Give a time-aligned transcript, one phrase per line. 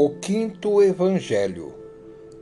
[0.00, 1.74] O quinto evangelho.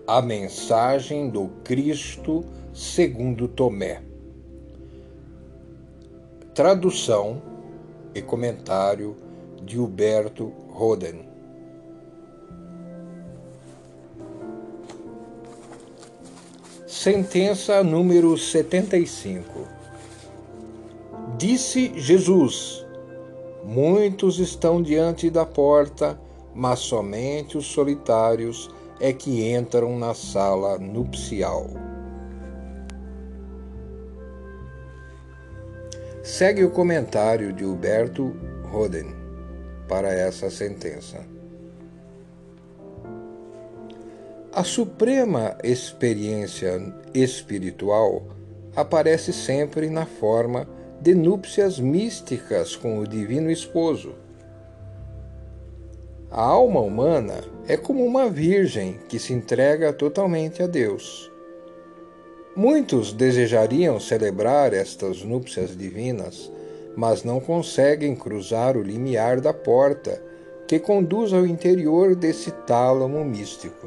[0.06, 4.02] A mensagem do Cristo segundo Tomé.
[6.54, 7.40] Tradução
[8.14, 9.16] e comentário
[9.62, 11.26] de Huberto Roden.
[16.86, 19.66] Sentença número 75.
[21.38, 22.84] Disse Jesus:
[23.64, 26.25] Muitos estão diante da porta
[26.56, 31.68] mas somente os solitários é que entram na sala nupcial.
[36.22, 38.34] Segue o comentário de Huberto
[38.64, 39.14] Roden
[39.86, 41.20] para essa sentença.
[44.50, 46.80] A suprema experiência
[47.12, 48.26] espiritual
[48.74, 50.66] aparece sempre na forma
[51.02, 54.25] de núpcias místicas com o Divino Esposo
[56.30, 61.30] a alma humana é como uma virgem que se entrega totalmente a Deus.
[62.54, 66.50] Muitos desejariam celebrar estas núpcias divinas,
[66.96, 70.20] mas não conseguem cruzar o limiar da porta
[70.66, 73.86] que conduz ao interior desse tálamo místico.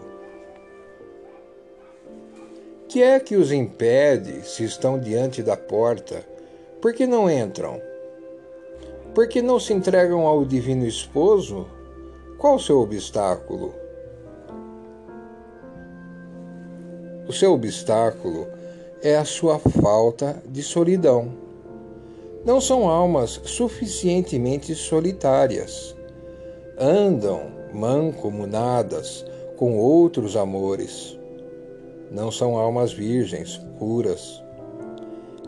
[2.88, 6.24] Que é que os impede se estão diante da porta?
[6.82, 7.82] Por que não entram?
[9.14, 11.68] Por que não se entregam ao Divino Esposo
[12.40, 13.74] qual o seu obstáculo?
[17.28, 18.48] O seu obstáculo
[19.04, 21.34] é a sua falta de solidão.
[22.46, 25.94] Não são almas suficientemente solitárias.
[26.80, 29.26] Andam mancomunadas
[29.58, 31.20] com outros amores.
[32.10, 34.42] Não são almas virgens, puras.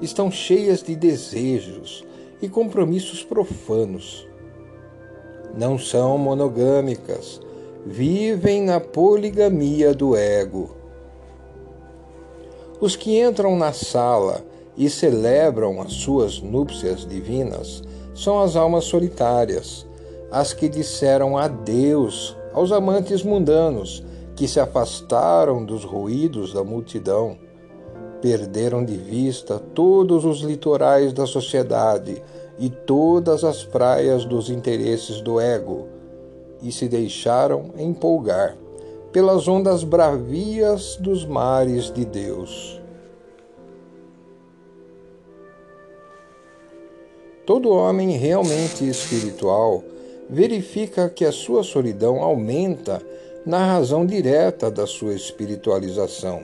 [0.02, 2.04] Estão cheias de desejos
[2.42, 4.30] e compromissos profanos
[5.56, 7.42] não são monogâmicas,
[7.86, 10.76] vivem na poligamia do ego.
[12.80, 14.44] Os que entram na sala
[14.76, 19.86] e celebram as suas núpcias divinas são as almas solitárias,
[20.32, 24.04] as que disseram adeus aos amantes mundanos,
[24.36, 27.38] que se afastaram dos ruídos da multidão,
[28.22, 32.22] perderam de vista todos os litorais da sociedade
[32.62, 35.88] e todas as praias dos interesses do ego,
[36.62, 38.56] e se deixaram empolgar
[39.12, 42.80] pelas ondas bravias dos mares de Deus.
[47.48, 49.84] Todo homem realmente espiritual
[50.30, 53.02] verifica que a sua solidão aumenta
[53.44, 56.44] na razão direta da sua espiritualização.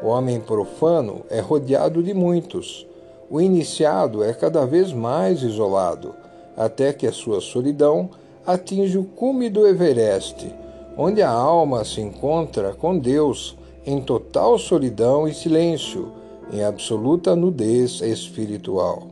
[0.00, 2.87] O homem profano é rodeado de muitos,
[3.30, 6.14] o iniciado é cada vez mais isolado,
[6.56, 8.10] até que a sua solidão
[8.46, 10.50] atinge o cume do Everest,
[10.96, 16.12] onde a alma se encontra com Deus em total solidão e silêncio,
[16.52, 19.08] em absoluta nudez espiritual.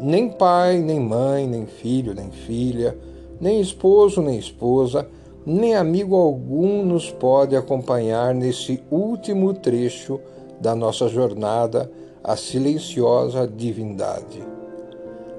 [0.00, 2.98] Nem pai, nem mãe, nem filho, nem filha,
[3.40, 5.08] nem esposo, nem esposa,
[5.46, 10.20] nem amigo algum nos pode acompanhar nesse último trecho
[10.64, 11.90] da nossa jornada
[12.24, 14.42] à silenciosa divindade.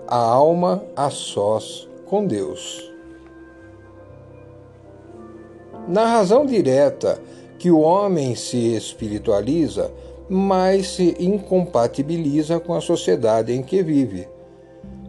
[0.07, 2.93] A alma a sós com Deus.
[5.87, 7.19] Na razão direta
[7.57, 9.91] que o homem se espiritualiza,
[10.29, 14.27] mais se incompatibiliza com a sociedade em que vive.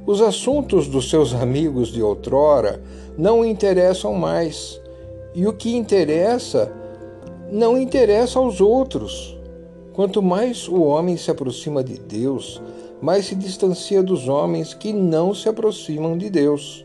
[0.07, 2.83] Os assuntos dos seus amigos de outrora
[3.19, 4.81] não interessam mais,
[5.35, 6.73] e o que interessa
[7.53, 9.36] não interessa aos outros.
[9.97, 12.63] Quanto mais o homem se aproxima de Deus,
[13.01, 16.85] mais se distancia dos homens que não se aproximam de Deus.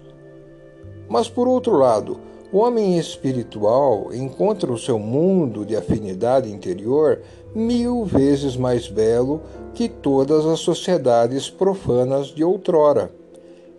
[1.09, 2.21] Mas, por outro lado,
[2.53, 7.21] o homem espiritual encontra o seu mundo de afinidade interior
[7.53, 9.41] mil vezes mais belo
[9.73, 13.11] que todas as sociedades profanas de outrora.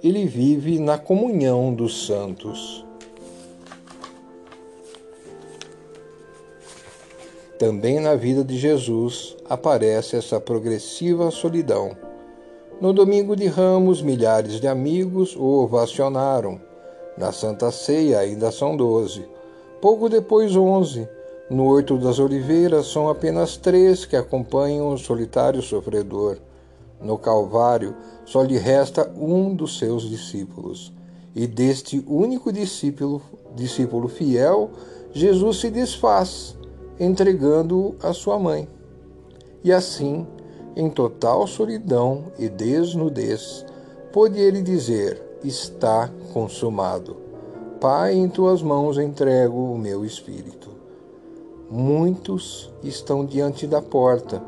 [0.05, 2.85] Ele vive na comunhão dos santos.
[7.63, 11.97] Também na vida de Jesus aparece essa progressiva solidão.
[12.81, 16.61] No domingo de Ramos, milhares de amigos o ovacionaram.
[17.17, 19.25] Na Santa Ceia ainda são doze.
[19.81, 21.09] Pouco depois, onze.
[21.49, 26.39] No Horto das Oliveiras são apenas três que acompanham o solitário sofredor.
[27.01, 27.95] No Calvário
[28.25, 30.93] só lhe resta um dos seus discípulos.
[31.33, 33.23] E deste único discípulo,
[33.55, 34.69] discípulo fiel,
[35.13, 36.57] Jesus se desfaz
[36.99, 38.69] entregando-o à sua mãe.
[39.65, 40.27] E assim,
[40.75, 43.65] em total solidão e desnudez,
[44.13, 47.17] pôde ele dizer: Está consumado.
[47.81, 50.71] Pai, em tuas mãos entrego o meu espírito.
[51.69, 54.43] Muitos estão diante da porta,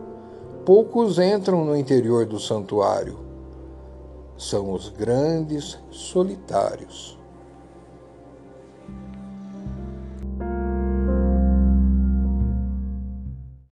[0.65, 3.19] poucos entram no interior do santuário.
[4.37, 7.19] São os grandes solitários.